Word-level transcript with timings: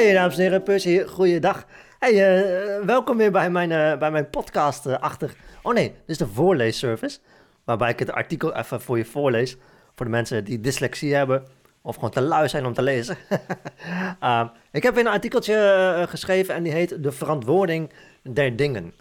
Hey, 0.00 0.12
dames 0.12 0.34
en 0.34 0.42
heren, 0.42 0.62
Percy. 0.62 1.04
Goeiedag. 1.04 1.66
Hey, 1.98 2.12
eh, 2.12 2.84
welkom 2.84 3.16
weer 3.16 3.30
bij 3.30 3.50
mijn, 3.50 3.72
eh, 3.72 3.98
bij 3.98 4.10
mijn 4.10 4.30
podcast 4.30 4.86
eh, 4.86 4.98
achter... 4.98 5.34
Oh 5.62 5.74
nee, 5.74 5.88
dit 5.88 6.00
is 6.06 6.18
de 6.18 6.26
voorleesservice. 6.26 7.18
Waarbij 7.64 7.90
ik 7.90 7.98
het 7.98 8.12
artikel 8.12 8.54
even 8.54 8.80
voor 8.80 8.98
je 8.98 9.04
voorlees. 9.04 9.56
Voor 9.94 10.06
de 10.06 10.12
mensen 10.12 10.44
die 10.44 10.60
dyslexie 10.60 11.14
hebben. 11.14 11.46
Of 11.82 11.94
gewoon 11.94 12.10
te 12.10 12.20
lui 12.20 12.48
zijn 12.48 12.66
om 12.66 12.72
te 12.72 12.82
lezen. 12.82 13.16
Uh, 14.22 14.48
ik 14.72 14.82
heb 14.82 14.94
weer 14.94 15.06
een 15.06 15.12
artikeltje 15.12 16.06
geschreven 16.08 16.54
en 16.54 16.62
die 16.62 16.72
heet 16.72 17.02
De 17.02 17.12
verantwoording 17.12 17.92
der 18.22 18.56
dingen. 18.56 18.94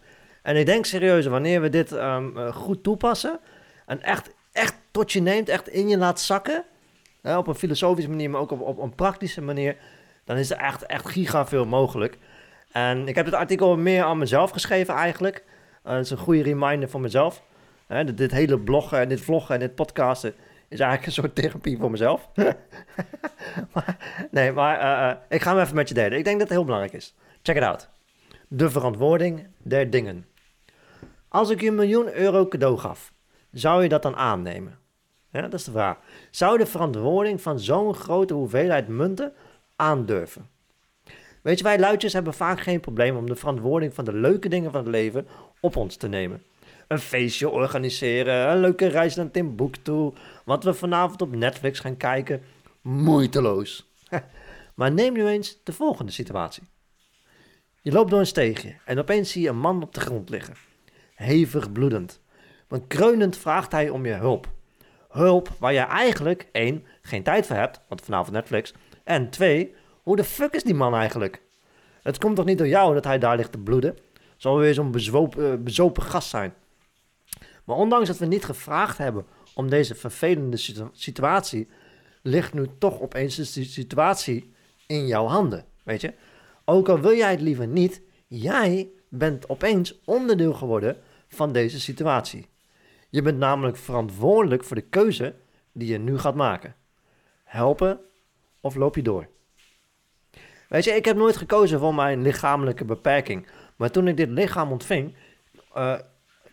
En 0.43 0.55
ik 0.55 0.65
denk 0.65 0.85
serieus, 0.85 1.25
wanneer 1.25 1.61
we 1.61 1.69
dit 1.69 1.91
ehm, 1.91 2.37
eh, 2.37 2.53
goed 2.55 2.83
toepassen... 2.83 3.39
En 3.85 4.01
echt, 4.01 4.29
echt 4.51 4.75
tot 4.91 5.11
je 5.11 5.21
neemt, 5.21 5.49
echt 5.49 5.67
in 5.67 5.87
je 5.87 5.97
laat 5.97 6.19
zakken... 6.19 6.63
op 7.23 7.47
een 7.47 7.55
filosofische 7.55 8.09
manier, 8.09 8.29
maar 8.29 8.41
ook 8.41 8.51
op, 8.51 8.61
op 8.61 8.77
een 8.77 8.95
praktische 8.95 9.41
manier... 9.41 9.75
dan 10.29 10.37
is 10.37 10.51
er 10.51 10.57
echt, 10.57 10.85
echt 10.85 11.09
giga 11.09 11.47
veel 11.47 11.65
mogelijk. 11.65 12.17
En 12.71 13.07
ik 13.07 13.15
heb 13.15 13.25
het 13.25 13.33
artikel 13.33 13.77
meer 13.77 14.03
aan 14.03 14.17
mezelf 14.17 14.51
geschreven 14.51 14.93
eigenlijk. 14.93 15.43
Eh, 15.83 15.93
Het 15.93 16.05
is 16.05 16.11
een 16.11 16.17
goede 16.17 16.43
reminder 16.43 16.89
voor 16.89 17.01
mezelf. 17.01 17.43
Dit, 18.15 18.31
hele 18.31 18.59
bloggen 18.59 18.99
en 18.99 19.09
dit 19.09 19.21
vloggen 19.21 19.53
en 19.53 19.59
dit 19.59 19.75
podcasten 19.75 20.33
is 20.67 20.79
eigenlijk 20.79 21.05
een 21.05 21.11
soort 21.23 21.35
therapie 21.35 21.77
voor 21.77 21.91
mezelf. 21.91 22.29
maar, 23.73 23.97
nee, 24.31 24.51
maar 24.51 24.79
eh, 24.79 25.09
eh, 25.09 25.17
ik 25.29 25.41
ga 25.41 25.51
hem 25.51 25.63
even 25.63 25.75
met 25.75 25.87
je 25.87 25.93
delen. 25.93 26.17
Ik 26.17 26.23
denk 26.23 26.39
dat 26.39 26.47
het 26.47 26.57
heel 26.57 26.65
belangrijk 26.65 26.93
is. 26.93 27.15
Check 27.41 27.55
it 27.55 27.63
out. 27.63 27.89
De 28.47 28.69
verantwoording 28.69 29.47
der 29.57 29.89
dingen. 29.89 30.25
Als 31.27 31.49
ik 31.49 31.61
je 31.61 31.67
een 31.67 31.75
miljoen 31.75 32.13
euro 32.13 32.47
cadeau 32.47 32.77
gaf, 32.77 33.13
zou 33.51 33.83
je 33.83 33.89
dat 33.89 34.01
dan 34.01 34.15
aannemen? 34.15 34.77
Dat 35.31 35.53
is 35.53 35.63
de 35.63 35.71
vraag. 35.71 35.97
Zou 36.31 36.57
de 36.57 36.65
verantwoording 36.65 37.41
van 37.41 37.59
zo'n 37.59 37.93
grote 37.93 38.33
hoeveelheid 38.33 38.87
munten 38.87 39.33
aandurven? 39.79 40.49
Weet 41.41 41.57
je, 41.57 41.63
wij 41.63 41.79
luidjes 41.79 42.13
hebben 42.13 42.33
vaak 42.33 42.61
geen 42.61 42.79
probleem 42.79 43.15
om 43.15 43.25
de 43.25 43.35
verantwoording 43.35 43.93
van 43.93 44.05
de 44.05 44.13
leuke 44.13 44.49
dingen 44.49 44.71
van 44.71 44.81
het 44.81 44.89
leven 44.89 45.27
op 45.59 45.75
ons 45.75 45.95
te 45.95 46.07
nemen. 46.07 46.43
Een 46.87 46.99
feestje 46.99 47.49
organiseren, 47.49 48.49
een 48.49 48.59
leuke 48.59 48.87
reis 48.87 49.15
naar 49.15 49.31
Timbuktu, 49.31 50.11
wat 50.45 50.63
we 50.63 50.73
vanavond 50.73 51.21
op 51.21 51.35
Netflix 51.35 51.79
gaan 51.79 51.97
kijken. 51.97 52.41
Moeiteloos. 52.81 53.85
maar 54.75 54.91
neem 54.91 55.13
nu 55.13 55.27
eens 55.27 55.57
de 55.63 55.73
volgende 55.73 56.11
situatie. 56.11 56.63
Je 57.81 57.91
loopt 57.91 58.09
door 58.09 58.19
een 58.19 58.25
steegje 58.25 58.75
en 58.85 58.99
opeens 58.99 59.31
zie 59.31 59.41
je 59.41 59.49
een 59.49 59.59
man 59.59 59.83
op 59.83 59.93
de 59.93 59.99
grond 59.99 60.29
liggen. 60.29 60.55
Hevig 61.13 61.71
bloedend. 61.71 62.21
Want 62.67 62.87
kreunend 62.87 63.37
vraagt 63.37 63.71
hij 63.71 63.89
om 63.89 64.05
je 64.05 64.13
hulp. 64.13 64.47
Hulp 65.09 65.49
waar 65.59 65.73
je 65.73 65.79
eigenlijk, 65.79 66.47
één, 66.51 66.85
geen 67.01 67.23
tijd 67.23 67.45
voor 67.45 67.55
hebt, 67.55 67.81
want 67.87 68.01
vanavond 68.01 68.31
Netflix. 68.35 68.73
En 69.03 69.29
twee, 69.29 69.73
hoe 70.03 70.15
de 70.15 70.23
fuck 70.23 70.53
is 70.53 70.63
die 70.63 70.73
man 70.73 70.95
eigenlijk? 70.95 71.41
Het 72.03 72.17
komt 72.17 72.35
toch 72.35 72.45
niet 72.45 72.57
door 72.57 72.67
jou 72.67 72.93
dat 72.93 73.03
hij 73.03 73.19
daar 73.19 73.35
ligt 73.37 73.51
te 73.51 73.57
bloeden? 73.57 73.97
Zal 74.37 74.57
weer 74.57 74.73
zo'n 74.73 74.91
bezwopen, 74.91 75.51
eh, 75.51 75.57
bezopen 75.57 76.03
gast 76.03 76.29
zijn. 76.29 76.53
Maar 77.63 77.75
ondanks 77.77 78.07
dat 78.07 78.17
we 78.17 78.25
niet 78.25 78.45
gevraagd 78.45 78.97
hebben 78.97 79.25
om 79.55 79.69
deze 79.69 79.95
vervelende 79.95 80.57
situ- 80.57 80.89
situatie, 80.91 81.67
ligt 82.21 82.53
nu 82.53 82.67
toch 82.79 82.99
opeens 83.01 83.35
de 83.35 83.43
si- 83.45 83.63
situatie 83.63 84.53
in 84.87 85.07
jouw 85.07 85.25
handen. 85.25 85.65
Weet 85.83 86.01
je? 86.01 86.13
Ook 86.65 86.89
al 86.89 86.99
wil 86.99 87.15
jij 87.15 87.31
het 87.31 87.41
liever 87.41 87.67
niet, 87.67 88.01
jij 88.27 88.89
bent 89.09 89.49
opeens 89.49 89.99
onderdeel 90.05 90.53
geworden 90.53 90.97
van 91.27 91.51
deze 91.51 91.79
situatie. 91.79 92.47
Je 93.09 93.21
bent 93.21 93.37
namelijk 93.37 93.77
verantwoordelijk 93.77 94.63
voor 94.63 94.75
de 94.75 94.81
keuze 94.81 95.35
die 95.71 95.91
je 95.91 95.97
nu 95.97 96.17
gaat 96.17 96.35
maken. 96.35 96.75
Helpen 97.43 97.99
of 98.61 98.75
loop 98.75 98.95
je 98.95 99.01
door? 99.01 99.27
Weet 100.69 100.83
je, 100.83 100.91
ik 100.91 101.05
heb 101.05 101.17
nooit 101.17 101.37
gekozen 101.37 101.79
voor 101.79 101.95
mijn 101.95 102.21
lichamelijke 102.21 102.85
beperking. 102.85 103.47
Maar 103.75 103.91
toen 103.91 104.07
ik 104.07 104.17
dit 104.17 104.29
lichaam 104.29 104.71
ontving, 104.71 105.15
eh, 105.73 105.99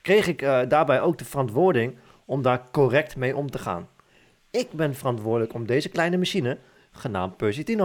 kreeg 0.02 0.26
ik 0.26 0.42
eh, 0.42 0.60
daarbij 0.68 1.00
ook 1.00 1.18
de 1.18 1.24
verantwoording 1.24 1.98
om 2.24 2.42
daar 2.42 2.70
correct 2.70 3.16
mee 3.16 3.36
om 3.36 3.50
te 3.50 3.58
gaan. 3.58 3.88
Ik 4.50 4.70
ben 4.72 4.94
verantwoordelijk 4.94 5.54
om 5.54 5.66
deze 5.66 5.88
kleine 5.88 6.16
machine, 6.16 6.58
genaamd 6.92 7.36
Percy 7.36 7.76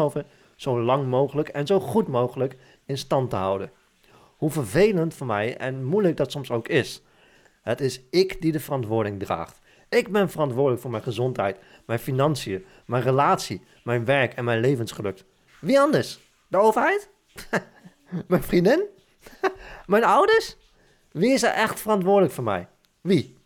zo 0.56 0.82
lang 0.82 1.08
mogelijk 1.08 1.50
en 1.50 1.68
zo 1.68 1.80
goed 1.80 2.08
mogelijk 2.08 2.58
in 2.86 2.98
stand 2.98 3.30
te 3.30 3.36
houden. 3.36 3.72
Hoe 4.38 4.52
vervelend 4.52 5.14
voor 5.14 5.28
mij 5.28 5.58
en 5.58 5.84
moeilijk 5.84 6.18
dat 6.18 6.32
soms 6.32 6.52
ook 6.52 6.68
is. 6.68 7.04
Het 7.62 7.82
is 7.82 8.02
ik 8.10 8.42
die 8.42 8.52
de 8.52 8.60
verantwoording 8.60 9.20
draagt. 9.20 9.60
Ik 9.90 10.12
ben 10.12 10.30
verantwoordelijk 10.30 10.82
voor 10.82 10.92
mijn 10.92 11.04
gezondheid, 11.04 11.58
mijn 11.86 12.00
financiën, 12.00 12.66
mijn 12.86 13.04
relatie, 13.04 13.62
mijn 13.84 14.06
werk 14.06 14.34
en 14.34 14.44
mijn 14.44 14.60
levensgeluk. 14.60 15.24
Wie 15.60 15.80
anders? 15.80 16.20
De 16.48 16.58
overheid? 16.58 17.10
mijn 18.28 18.44
vriendin? 18.44 18.86
mijn 19.86 20.04
ouders? 20.04 20.58
Wie 21.12 21.32
is 21.32 21.44
er 21.44 21.54
echt 21.54 21.80
verantwoordelijk 21.80 22.34
voor 22.34 22.44
mij? 22.44 22.68
Wie? 23.02 23.38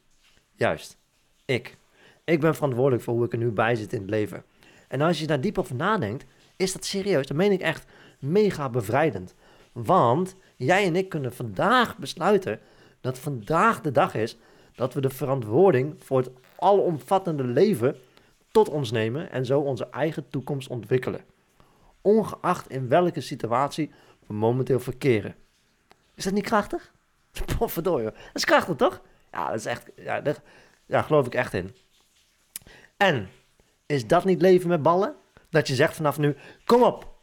Juist, 0.55 0.97
ik. 1.45 1.77
Ik 2.23 2.39
ben 2.39 2.55
verantwoordelijk 2.55 3.03
voor 3.03 3.13
hoe 3.13 3.25
ik 3.25 3.31
er 3.31 3.37
nu 3.37 3.51
bij 3.51 3.75
zit 3.75 3.93
in 3.93 4.01
het 4.01 4.09
leven. 4.09 4.43
En 4.87 5.01
als 5.01 5.19
je 5.19 5.27
daar 5.27 5.41
diep 5.41 5.57
over 5.57 5.75
nadenkt, 5.75 6.25
is 6.55 6.73
dat 6.73 6.85
serieus. 6.85 7.27
Dat 7.27 7.37
meen 7.37 7.51
ik 7.51 7.61
echt 7.61 7.85
mega 8.19 8.69
bevrijdend. 8.69 9.33
Want 9.71 10.35
jij 10.55 10.85
en 10.85 10.95
ik 10.95 11.09
kunnen 11.09 11.33
vandaag 11.33 11.97
besluiten 11.97 12.59
dat 13.05 13.19
vandaag 13.19 13.81
de 13.81 13.91
dag 13.91 14.15
is 14.15 14.37
dat 14.75 14.93
we 14.93 15.01
de 15.01 15.09
verantwoording 15.09 15.95
voor 16.03 16.17
het 16.17 16.29
alomvattende 16.59 17.43
leven 17.43 17.95
tot 18.51 18.69
ons 18.69 18.91
nemen 18.91 19.31
en 19.31 19.45
zo 19.45 19.59
onze 19.59 19.89
eigen 19.89 20.29
toekomst 20.29 20.67
ontwikkelen. 20.67 21.21
Ongeacht 22.01 22.69
in 22.69 22.89
welke 22.89 23.21
situatie 23.21 23.91
we 24.27 24.33
momenteel 24.33 24.79
verkeren. 24.79 25.35
Is 26.15 26.23
dat 26.23 26.33
niet 26.33 26.43
krachtig? 26.43 26.93
Potverdorie. 27.57 28.05
Dat 28.05 28.15
is 28.33 28.45
krachtig, 28.45 28.75
toch? 28.75 29.01
Ja, 29.31 29.47
dat 29.47 29.59
is 29.59 29.65
echt, 29.65 29.89
ja, 29.95 30.21
daar 30.21 30.41
ja, 30.85 31.01
geloof 31.01 31.25
ik 31.25 31.35
echt 31.35 31.53
in. 31.53 31.75
En, 32.97 33.29
is 33.85 34.07
dat 34.07 34.25
niet 34.25 34.41
leven 34.41 34.69
met 34.69 34.81
ballen? 34.81 35.15
Dat 35.49 35.67
je 35.67 35.75
zegt 35.75 35.95
vanaf 35.95 36.17
nu, 36.17 36.35
kom 36.63 36.83
op. 36.83 37.13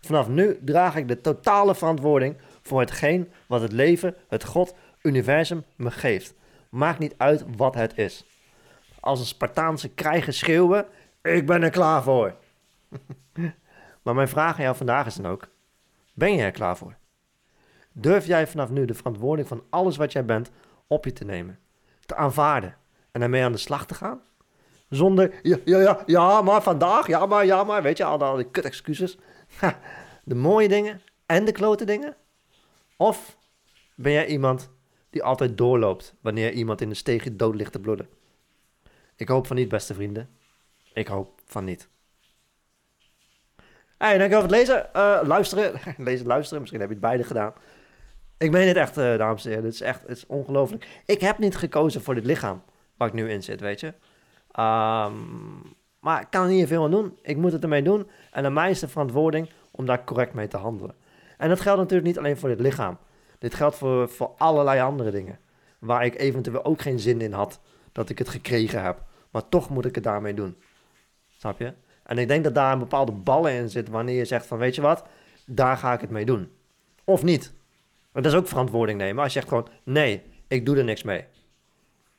Vanaf 0.00 0.28
nu 0.28 0.58
draag 0.64 0.96
ik 0.96 1.08
de 1.08 1.20
totale 1.20 1.74
verantwoording 1.74 2.36
voor 2.68 2.80
hetgeen 2.80 3.32
wat 3.46 3.60
het 3.60 3.72
leven, 3.72 4.14
het 4.28 4.44
God, 4.44 4.74
universum 5.02 5.64
me 5.76 5.90
geeft. 5.90 6.34
Maakt 6.68 6.98
niet 6.98 7.14
uit 7.16 7.44
wat 7.56 7.74
het 7.74 7.98
is. 7.98 8.24
Als 9.00 9.20
een 9.20 9.26
Spartaanse 9.26 9.88
krijger 9.88 10.32
schreeuwen, 10.32 10.86
ik 11.22 11.46
ben 11.46 11.62
er 11.62 11.70
klaar 11.70 12.02
voor. 12.02 12.34
maar 14.02 14.14
mijn 14.14 14.28
vraag 14.28 14.56
aan 14.56 14.62
jou 14.62 14.76
vandaag 14.76 15.06
is 15.06 15.14
dan 15.14 15.26
ook, 15.26 15.48
ben 16.14 16.34
je 16.34 16.42
er 16.42 16.50
klaar 16.50 16.76
voor? 16.76 16.96
Durf 17.92 18.26
jij 18.26 18.46
vanaf 18.46 18.70
nu 18.70 18.84
de 18.84 18.94
verantwoording 18.94 19.48
van 19.48 19.62
alles 19.70 19.96
wat 19.96 20.12
jij 20.12 20.24
bent 20.24 20.50
op 20.86 21.04
je 21.04 21.12
te 21.12 21.24
nemen? 21.24 21.58
Te 22.06 22.14
aanvaarden 22.14 22.76
en 23.12 23.20
daarmee 23.20 23.44
aan 23.44 23.52
de 23.52 23.58
slag 23.58 23.86
te 23.86 23.94
gaan? 23.94 24.20
Zonder, 24.88 25.34
ja, 25.42 25.58
ja, 25.64 26.02
ja, 26.06 26.42
maar 26.42 26.62
vandaag, 26.62 27.06
ja, 27.06 27.26
maar, 27.26 27.44
ja, 27.44 27.64
maar, 27.64 27.82
weet 27.82 27.96
je, 27.96 28.04
al, 28.04 28.22
al 28.22 28.36
die 28.36 28.50
kut 28.50 28.64
excuses. 28.64 29.18
De 30.24 30.34
mooie 30.34 30.68
dingen 30.68 31.00
en 31.26 31.44
de 31.44 31.52
klote 31.52 31.84
dingen? 31.84 32.16
Of 33.00 33.38
ben 33.94 34.12
jij 34.12 34.26
iemand 34.26 34.70
die 35.10 35.22
altijd 35.22 35.58
doorloopt 35.58 36.14
wanneer 36.20 36.52
iemand 36.52 36.80
in 36.80 36.88
de 36.88 36.94
steegje 36.94 37.36
dood 37.36 37.54
ligt 37.54 37.72
te 37.72 37.80
bloeden? 37.80 38.08
Ik 39.16 39.28
hoop 39.28 39.46
van 39.46 39.56
niet, 39.56 39.68
beste 39.68 39.94
vrienden. 39.94 40.28
Ik 40.92 41.06
hoop 41.06 41.40
van 41.44 41.64
niet. 41.64 41.88
Hey, 43.98 44.18
dankjewel 44.18 44.40
voor 44.40 44.56
het 44.56 44.58
lezen, 44.58 44.94
eh, 44.94 45.20
luisteren. 45.22 45.80
lezen, 46.08 46.26
luisteren. 46.26 46.60
Misschien 46.60 46.80
heb 46.80 46.88
je 46.88 46.94
het 46.94 47.04
beide 47.04 47.24
gedaan. 47.24 47.52
Ik 48.38 48.50
meen 48.50 48.68
het 48.68 48.76
echt, 48.76 48.96
eh, 48.96 49.16
dames 49.16 49.44
en 49.44 49.50
heren. 49.50 49.64
Het 49.64 49.74
is 49.74 49.80
echt 49.80 50.00
het 50.00 50.16
is 50.16 50.26
ongelooflijk. 50.26 51.02
Ik 51.06 51.20
heb 51.20 51.38
niet 51.38 51.56
gekozen 51.56 52.02
voor 52.02 52.14
dit 52.14 52.24
lichaam 52.24 52.62
waar 52.96 53.08
ik 53.08 53.14
nu 53.14 53.30
in 53.30 53.42
zit, 53.42 53.60
weet 53.60 53.80
je. 53.80 53.94
Ehm, 54.50 55.14
maar 56.00 56.20
ik 56.20 56.26
kan 56.30 56.42
er 56.42 56.48
niet 56.48 56.66
veel 56.66 56.84
aan 56.84 56.90
doen. 56.90 57.18
Ik 57.22 57.36
moet 57.36 57.52
het 57.52 57.62
ermee 57.62 57.82
doen. 57.82 58.10
En 58.30 58.44
aan 58.44 58.52
mij 58.52 58.70
is 58.70 58.80
de 58.80 58.88
verantwoording 58.88 59.50
om 59.70 59.86
daar 59.86 60.04
correct 60.04 60.34
mee 60.34 60.48
te 60.48 60.56
handelen. 60.56 60.94
En 61.38 61.48
dat 61.48 61.60
geldt 61.60 61.78
natuurlijk 61.78 62.08
niet 62.08 62.18
alleen 62.18 62.36
voor 62.36 62.48
dit 62.48 62.60
lichaam. 62.60 62.98
Dit 63.38 63.54
geldt 63.54 63.76
voor, 63.76 64.08
voor 64.08 64.34
allerlei 64.36 64.80
andere 64.80 65.10
dingen. 65.10 65.38
Waar 65.78 66.04
ik 66.04 66.18
eventueel 66.18 66.64
ook 66.64 66.80
geen 66.80 66.98
zin 66.98 67.20
in 67.20 67.32
had 67.32 67.60
dat 67.92 68.08
ik 68.08 68.18
het 68.18 68.28
gekregen 68.28 68.82
heb. 68.82 69.02
Maar 69.30 69.48
toch 69.48 69.70
moet 69.70 69.84
ik 69.84 69.94
het 69.94 70.04
daarmee 70.04 70.34
doen. 70.34 70.56
Snap 71.36 71.58
je? 71.58 71.72
En 72.02 72.18
ik 72.18 72.28
denk 72.28 72.44
dat 72.44 72.54
daar 72.54 72.72
een 72.72 72.78
bepaalde 72.78 73.12
ballen 73.12 73.52
in 73.52 73.70
zit 73.70 73.88
wanneer 73.88 74.16
je 74.16 74.24
zegt 74.24 74.46
van 74.46 74.58
weet 74.58 74.74
je 74.74 74.80
wat, 74.80 75.04
daar 75.46 75.76
ga 75.76 75.92
ik 75.92 76.00
het 76.00 76.10
mee 76.10 76.24
doen. 76.24 76.50
Of 77.04 77.22
niet. 77.22 77.52
Maar 78.12 78.22
dat 78.22 78.32
is 78.32 78.38
ook 78.38 78.48
verantwoording 78.48 78.98
nemen. 78.98 79.22
Als 79.22 79.32
je 79.32 79.38
zegt 79.38 79.48
gewoon 79.48 79.68
nee, 79.84 80.22
ik 80.48 80.66
doe 80.66 80.76
er 80.76 80.84
niks 80.84 81.02
mee. 81.02 81.24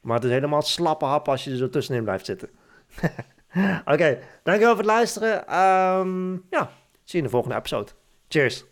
Maar 0.01 0.15
het 0.15 0.23
is 0.23 0.31
helemaal 0.31 0.61
slappe 0.61 1.05
hap 1.05 1.27
als 1.27 1.43
je 1.43 1.51
er 1.51 1.57
zo 1.57 1.69
tussenin 1.69 2.03
blijft 2.03 2.25
zitten. 2.25 2.49
Oké, 3.93 4.19
dankjewel 4.43 4.75
voor 4.75 4.83
het 4.83 4.85
luisteren. 4.85 5.47
Ehm, 5.47 6.31
ja, 6.33 6.71
zie 7.03 7.03
je 7.03 7.17
in 7.17 7.23
de 7.23 7.29
volgende 7.29 7.55
episode. 7.55 7.91
Cheers. 8.27 8.68